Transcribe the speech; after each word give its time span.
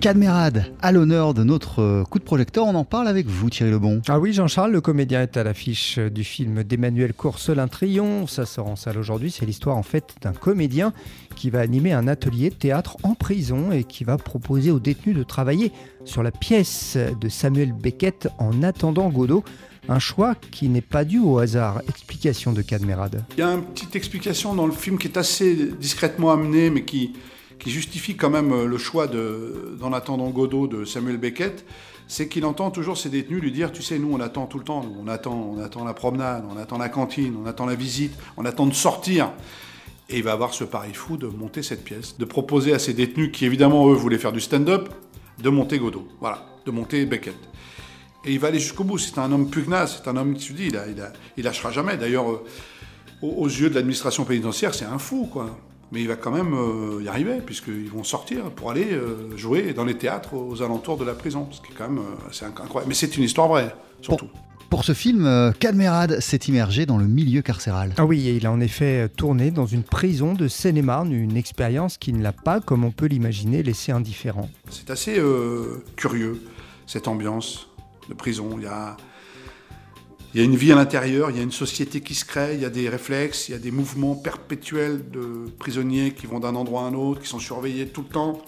Cadmerade, 0.00 0.72
à 0.80 0.92
l'honneur 0.92 1.34
de 1.34 1.44
notre 1.44 1.82
euh, 1.82 2.04
coup 2.04 2.18
de 2.18 2.24
projecteur, 2.24 2.64
on 2.64 2.74
en 2.74 2.86
parle 2.86 3.06
avec 3.06 3.26
vous 3.26 3.50
Thierry 3.50 3.70
Lebon. 3.70 4.00
Ah 4.08 4.18
oui 4.18 4.32
Jean-Charles, 4.32 4.72
le 4.72 4.80
comédien 4.80 5.20
est 5.20 5.36
à 5.36 5.44
l'affiche 5.44 5.98
du 5.98 6.24
film 6.24 6.62
d'Emmanuel 6.62 7.12
Courcelin 7.12 7.68
Triomphe. 7.68 8.30
Ça 8.30 8.46
sort 8.46 8.68
en 8.68 8.76
salle 8.76 8.96
aujourd'hui. 8.96 9.30
C'est 9.30 9.44
l'histoire 9.44 9.76
en 9.76 9.82
fait 9.82 10.14
d'un 10.22 10.32
comédien 10.32 10.94
qui 11.36 11.50
va 11.50 11.60
animer 11.60 11.92
un 11.92 12.08
atelier 12.08 12.48
de 12.48 12.54
théâtre 12.54 12.96
en 13.02 13.14
prison 13.14 13.72
et 13.72 13.84
qui 13.84 14.04
va 14.04 14.16
proposer 14.16 14.70
aux 14.70 14.80
détenus 14.80 15.14
de 15.14 15.22
travailler 15.22 15.70
sur 16.06 16.22
la 16.22 16.30
pièce 16.30 16.96
de 17.20 17.28
Samuel 17.28 17.74
Beckett 17.74 18.28
en 18.38 18.62
attendant 18.62 19.10
Godot. 19.10 19.44
Un 19.90 19.98
choix 19.98 20.34
qui 20.34 20.70
n'est 20.70 20.80
pas 20.80 21.04
dû 21.04 21.18
au 21.18 21.38
hasard. 21.38 21.82
Explication 21.90 22.54
de 22.54 22.62
Cadmerade. 22.62 23.22
Il 23.36 23.40
y 23.40 23.42
a 23.42 23.52
une 23.52 23.64
petite 23.64 23.94
explication 23.94 24.54
dans 24.54 24.66
le 24.66 24.72
film 24.72 24.96
qui 24.96 25.08
est 25.08 25.18
assez 25.18 25.72
discrètement 25.78 26.30
amenée, 26.30 26.70
mais 26.70 26.84
qui, 26.84 27.12
qui 27.60 27.70
justifie 27.70 28.16
quand 28.16 28.30
même 28.30 28.52
euh, 28.52 28.66
le 28.66 28.78
choix 28.78 29.06
de 29.06 29.76
Dans 29.78 29.90
l'attendant 29.90 30.30
Godot 30.30 30.66
de 30.66 30.84
Samuel 30.84 31.18
Beckett, 31.18 31.64
c'est 32.08 32.28
qu'il 32.28 32.44
entend 32.44 32.72
toujours 32.72 32.98
ses 32.98 33.08
détenus 33.08 33.40
lui 33.40 33.52
dire, 33.52 33.70
tu 33.70 33.82
sais, 33.82 33.98
nous 33.98 34.12
on 34.12 34.18
attend 34.18 34.46
tout 34.46 34.58
le 34.58 34.64
temps, 34.64 34.84
on 35.00 35.06
attend, 35.06 35.54
on 35.56 35.60
attend 35.62 35.84
la 35.84 35.94
promenade, 35.94 36.44
on 36.50 36.56
attend 36.56 36.78
la 36.78 36.88
cantine, 36.88 37.36
on 37.40 37.46
attend 37.46 37.66
la 37.66 37.76
visite, 37.76 38.12
on 38.36 38.44
attend 38.44 38.66
de 38.66 38.74
sortir. 38.74 39.32
Et 40.08 40.16
il 40.16 40.24
va 40.24 40.32
avoir 40.32 40.52
ce 40.52 40.64
pari 40.64 40.92
fou 40.92 41.16
de 41.16 41.28
monter 41.28 41.62
cette 41.62 41.84
pièce, 41.84 42.18
de 42.18 42.24
proposer 42.24 42.72
à 42.72 42.80
ses 42.80 42.94
détenus, 42.94 43.30
qui 43.32 43.44
évidemment 43.44 43.88
eux 43.88 43.94
voulaient 43.94 44.18
faire 44.18 44.32
du 44.32 44.40
stand-up, 44.40 44.88
de 45.40 45.50
monter 45.50 45.78
Godot, 45.78 46.08
voilà, 46.18 46.44
de 46.66 46.72
monter 46.72 47.06
Beckett. 47.06 47.36
Et 48.24 48.32
il 48.32 48.40
va 48.40 48.48
aller 48.48 48.58
jusqu'au 48.58 48.84
bout. 48.84 48.98
C'est 48.98 49.18
un 49.18 49.30
homme 49.30 49.48
pugnace, 49.48 50.02
c'est 50.02 50.10
un 50.10 50.16
homme 50.16 50.34
qui 50.34 50.48
se 50.48 50.52
dit, 50.52 50.72
il, 51.36 51.44
lâchera 51.44 51.70
jamais. 51.70 51.96
D'ailleurs, 51.96 52.28
euh, 52.30 52.44
aux 53.22 53.46
yeux 53.46 53.70
de 53.70 53.74
l'administration 53.74 54.24
pénitentiaire, 54.24 54.74
c'est 54.74 54.84
un 54.84 54.98
fou, 54.98 55.28
quoi 55.30 55.56
mais 55.92 56.00
il 56.02 56.08
va 56.08 56.16
quand 56.16 56.30
même 56.30 56.54
euh, 56.54 57.02
y 57.02 57.08
arriver, 57.08 57.40
puisqu'ils 57.44 57.88
vont 57.90 58.04
sortir 58.04 58.50
pour 58.50 58.70
aller 58.70 58.92
euh, 58.92 59.36
jouer 59.36 59.72
dans 59.72 59.84
les 59.84 59.96
théâtres 59.96 60.34
aux 60.34 60.62
alentours 60.62 60.96
de 60.96 61.04
la 61.04 61.14
prison, 61.14 61.48
ce 61.50 61.60
qui 61.60 61.72
est 61.72 61.74
quand 61.76 61.88
même 61.88 61.98
euh, 61.98 62.28
assez 62.28 62.44
incroyable. 62.44 62.88
Mais 62.88 62.94
c'est 62.94 63.16
une 63.16 63.24
histoire 63.24 63.48
vraie, 63.48 63.74
surtout. 64.00 64.26
Pour, 64.26 64.68
pour 64.68 64.84
ce 64.84 64.92
film, 64.92 65.52
Cadmerade 65.58 66.20
s'est 66.20 66.36
immergé 66.46 66.86
dans 66.86 66.96
le 66.96 67.08
milieu 67.08 67.42
carcéral. 67.42 67.92
Ah 67.96 68.04
oui, 68.04 68.22
il 68.36 68.46
a 68.46 68.52
en 68.52 68.60
effet 68.60 69.08
tourné 69.08 69.50
dans 69.50 69.66
une 69.66 69.82
prison 69.82 70.32
de 70.32 70.46
Seine-et-Marne, 70.46 71.12
une 71.12 71.36
expérience 71.36 71.98
qui 71.98 72.12
ne 72.12 72.22
l'a 72.22 72.32
pas, 72.32 72.60
comme 72.60 72.84
on 72.84 72.92
peut 72.92 73.06
l'imaginer, 73.06 73.64
laissé 73.64 73.90
indifférent. 73.90 74.48
C'est 74.70 74.90
assez 74.90 75.20
curieux, 75.96 76.40
cette 76.86 77.08
ambiance 77.08 77.68
de 78.08 78.14
prison. 78.14 78.50
Il 78.58 78.62
y 78.62 78.66
a 78.66 78.96
il 80.32 80.40
y 80.40 80.42
a 80.42 80.44
une 80.44 80.54
vie 80.54 80.70
à 80.70 80.76
l'intérieur, 80.76 81.30
il 81.30 81.36
y 81.36 81.40
a 81.40 81.42
une 81.42 81.50
société 81.50 82.00
qui 82.02 82.14
se 82.14 82.24
crée, 82.24 82.54
il 82.54 82.60
y 82.60 82.64
a 82.64 82.70
des 82.70 82.88
réflexes, 82.88 83.48
il 83.48 83.52
y 83.52 83.54
a 83.54 83.58
des 83.58 83.72
mouvements 83.72 84.14
perpétuels 84.14 85.10
de 85.10 85.50
prisonniers 85.58 86.12
qui 86.12 86.26
vont 86.26 86.38
d'un 86.38 86.54
endroit 86.54 86.82
à 86.82 86.84
un 86.84 86.94
autre, 86.94 87.22
qui 87.22 87.28
sont 87.28 87.40
surveillés 87.40 87.88
tout 87.88 88.02
le 88.02 88.08
temps. 88.08 88.42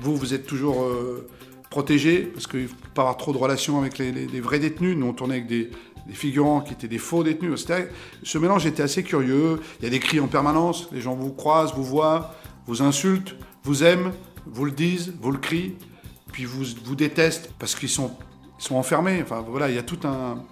Vous, 0.00 0.16
vous 0.16 0.32
êtes 0.32 0.46
toujours 0.46 0.82
euh, 0.82 1.28
protégés, 1.68 2.22
parce 2.22 2.46
qu'il 2.46 2.62
ne 2.62 2.68
faut 2.68 2.74
pas 2.94 3.02
avoir 3.02 3.18
trop 3.18 3.32
de 3.34 3.38
relations 3.38 3.78
avec 3.78 3.98
les, 3.98 4.40
vrais 4.40 4.58
détenus. 4.58 4.96
Nous, 4.96 5.06
on 5.06 5.12
tournait 5.12 5.36
avec 5.36 5.46
des, 5.46 5.70
figurants 6.12 6.62
qui 6.62 6.72
étaient 6.72 6.88
des 6.88 6.98
faux 6.98 7.22
détenus. 7.22 7.66
Ce 8.22 8.38
mélange 8.38 8.66
était 8.66 8.82
assez 8.82 9.04
curieux. 9.04 9.60
Il 9.78 9.84
y 9.84 9.86
a 9.86 9.90
des 9.90 10.00
cris 10.00 10.18
en 10.18 10.26
permanence, 10.26 10.88
les 10.90 11.02
gens 11.02 11.14
vous 11.14 11.32
croisent, 11.32 11.74
vous 11.74 11.84
voient, 11.84 12.34
vous 12.66 12.82
insultent, 12.82 13.36
vous 13.62 13.84
aiment, 13.84 14.12
vous 14.46 14.64
le 14.64 14.72
disent, 14.72 15.12
vous 15.20 15.30
le 15.30 15.38
crient, 15.38 15.76
puis 16.32 16.46
vous, 16.46 16.64
vous 16.84 16.96
détestent 16.96 17.52
parce 17.58 17.74
qu'ils 17.74 17.90
sont, 17.90 18.10
sont 18.58 18.74
enfermés. 18.74 19.20
Enfin 19.22 19.44
voilà, 19.46 19.68
il 19.68 19.76
y 19.76 19.78
a 19.78 19.82
tout 19.82 20.00
un 20.04 20.42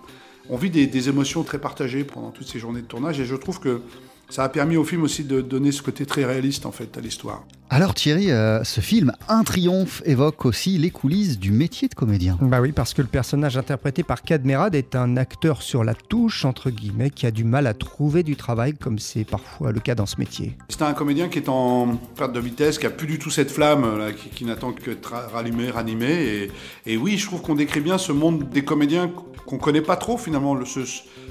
on 0.50 0.56
vit 0.56 0.70
des, 0.70 1.08
émotions 1.08 1.42
très 1.42 1.58
partagées 1.58 2.04
pendant 2.04 2.30
toutes 2.30 2.48
ces 2.48 2.58
journées 2.58 2.82
de 2.82 2.86
tournage 2.86 3.20
et 3.20 3.24
je 3.24 3.34
trouve 3.34 3.60
que 3.60 3.82
ça 4.30 4.44
a 4.44 4.48
permis 4.48 4.76
au 4.76 4.84
film 4.84 5.02
aussi 5.02 5.24
de 5.24 5.40
donner 5.40 5.72
ce 5.72 5.82
côté 5.82 6.06
très 6.06 6.24
réaliste 6.24 6.66
en 6.66 6.72
fait 6.72 6.96
à 6.96 7.00
l'histoire. 7.00 7.44
Alors 7.70 7.94
Thierry, 7.94 8.30
euh, 8.30 8.64
ce 8.64 8.80
film 8.80 9.12
Un 9.28 9.44
triomphe 9.44 10.02
évoque 10.06 10.46
aussi 10.46 10.78
les 10.78 10.90
coulisses 10.90 11.38
du 11.38 11.50
métier 11.50 11.88
de 11.88 11.94
comédien. 11.94 12.38
Bah 12.40 12.62
oui, 12.62 12.72
parce 12.72 12.94
que 12.94 13.02
le 13.02 13.08
personnage 13.08 13.58
interprété 13.58 14.03
par 14.03 14.22
Cadmerade 14.22 14.75
est 14.75 14.97
un 14.97 15.19
acteur 15.19 15.60
sur 15.60 15.84
la 15.84 15.94
touche 15.94 16.47
entre 16.47 16.70
guillemets 16.70 17.10
qui 17.10 17.26
a 17.26 17.30
du 17.30 17.44
mal 17.44 17.66
à 17.66 17.75
trouver 17.75 18.22
du 18.22 18.36
travail 18.36 18.75
comme 18.75 18.98
c'est 18.98 19.25
parfois 19.25 19.70
le 19.70 19.80
cas 19.80 19.94
dans 19.94 20.06
ce 20.06 20.19
métier. 20.19 20.56
C'est 20.70 20.80
un 20.80 20.94
comédien 20.94 21.28
qui 21.28 21.38
est 21.38 21.50
en 21.50 21.98
perte 22.16 22.32
de 22.32 22.41
vitesse, 22.41 22.78
qui 22.78 22.86
a 22.86 22.91
plus 22.91 23.06
du 23.06 23.19
tout 23.19 23.30
cette 23.30 23.50
flamme 23.50 23.98
là, 23.98 24.12
qui, 24.12 24.30
qui 24.30 24.47
n'attend 24.47 24.72
que 24.72 24.91
être 24.91 25.12
rallumé, 25.32 25.70
ranimé 25.70 26.10
et, 26.10 26.50
et 26.86 26.97
oui, 26.97 27.19
je 27.19 27.26
trouve 27.26 27.42
qu'on 27.42 27.54
décrit 27.54 27.80
bien 27.80 27.98
ce 27.98 28.12
monde 28.12 28.48
des 28.48 28.64
comédiens 28.64 29.10
qu'on 29.47 29.58
connaît 29.58 29.82
pas 29.82 29.97
trop 29.97 30.16
finalement. 30.16 30.58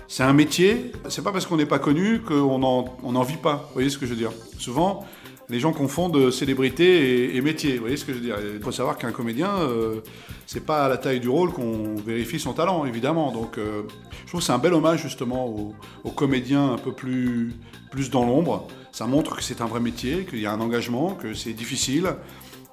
C'est 0.07 0.23
un 0.23 0.33
métier. 0.33 0.91
C'est 1.09 1.23
pas 1.23 1.31
parce 1.31 1.45
qu'on 1.45 1.57
n'est 1.57 1.65
pas 1.65 1.79
connu 1.79 2.21
qu'on 2.21 2.59
n'en 2.59 2.83
on 3.03 3.15
en 3.15 3.23
vit 3.23 3.37
pas. 3.37 3.65
Vous 3.67 3.73
voyez 3.73 3.89
ce 3.89 3.97
que 3.97 4.05
je 4.05 4.11
veux 4.11 4.17
dire 4.17 4.31
Souvent, 4.57 5.05
les 5.49 5.59
gens 5.59 5.71
confondent 5.71 6.29
célébrité 6.31 7.35
et, 7.35 7.41
métier. 7.41 7.75
Vous 7.75 7.81
voyez 7.81 7.97
ce 7.97 8.03
que 8.03 8.13
je 8.13 8.17
veux 8.17 8.23
dire 8.23 8.37
Il 8.55 8.61
faut 8.61 8.71
savoir 8.71 8.97
qu'un 8.97 9.11
comédien, 9.11 9.55
euh, 9.59 10.01
c'est 10.45 10.65
pas 10.65 10.85
à 10.85 10.89
la 10.89 10.97
taille 10.97 11.19
du 11.19 11.29
rôle 11.29 11.51
qu'on 11.53 11.95
vérifie 11.95 12.39
son 12.39 12.53
talent, 12.53 12.85
évidemment. 12.85 13.31
Donc, 13.31 13.57
euh, 13.57 13.83
je 14.23 14.27
trouve 14.27 14.41
que 14.41 14.45
c'est 14.45 14.51
un 14.51 14.57
bel 14.57 14.73
hommage 14.73 15.01
justement 15.01 15.73
aux, 16.03 16.11
comédiens 16.11 16.73
un 16.73 16.77
peu 16.77 16.91
plus, 16.91 17.53
plus 17.91 18.09
dans 18.09 18.25
l'ombre. 18.25 18.67
Ça 18.91 19.05
montre 19.07 19.35
que 19.37 19.43
c'est 19.43 19.61
un 19.61 19.67
vrai 19.67 19.79
métier, 19.79 20.25
qu'il 20.25 20.39
y 20.39 20.45
a 20.45 20.51
un 20.51 20.59
engagement, 20.59 21.15
que 21.15 21.33
c'est 21.33 21.53
difficile 21.53 22.15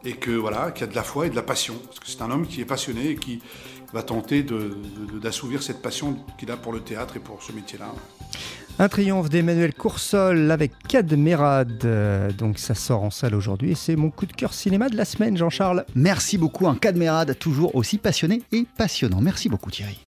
et 0.04 0.14
que 0.14 0.32
voilà, 0.32 0.70
qu'il 0.72 0.86
y 0.86 0.88
a 0.88 0.90
de 0.90 0.96
la 0.96 1.02
foi 1.02 1.26
et 1.26 1.30
de 1.30 1.36
la 1.36 1.42
passion. 1.42 1.74
Parce 1.86 2.00
que 2.00 2.06
c'est 2.06 2.22
un 2.22 2.30
homme 2.30 2.46
qui 2.46 2.60
est 2.60 2.66
passionné 2.66 3.10
et 3.10 3.16
qui 3.16 3.40
va 3.92 4.02
tenter 4.02 4.44
d'assouvir 5.22 5.62
cette 5.62 5.80
passion 5.80 6.16
qu'il 6.38 6.50
a 6.50 6.56
pour 6.56 6.72
le 6.72 6.80
théâtre 6.80 7.16
et 7.16 7.20
pour 7.20 7.40
ce 7.42 7.52
métier-là. 7.52 7.94
Un 8.80 8.88
triomphe 8.88 9.28
d'Emmanuel 9.28 9.72
Coursol 9.72 10.50
avec 10.50 10.72
Cadmerade. 10.88 11.86
Donc 12.36 12.58
ça 12.58 12.74
sort 12.74 13.04
en 13.04 13.10
salle 13.10 13.36
aujourd'hui 13.36 13.70
et 13.70 13.74
c'est 13.76 13.94
mon 13.94 14.10
coup 14.10 14.26
de 14.26 14.32
cœur 14.32 14.52
cinéma 14.52 14.88
de 14.88 14.96
la 14.96 15.04
semaine, 15.04 15.36
Jean-Charles. 15.36 15.84
Merci 15.94 16.38
beaucoup, 16.38 16.66
un 16.66 16.74
Cadmerade 16.74 17.38
toujours 17.38 17.76
aussi 17.76 17.98
passionné 17.98 18.42
et 18.50 18.66
passionnant. 18.76 19.20
Merci 19.20 19.48
beaucoup 19.48 19.70
Thierry. 19.70 20.00